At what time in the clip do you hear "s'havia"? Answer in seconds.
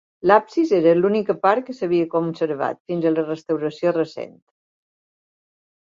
1.81-2.09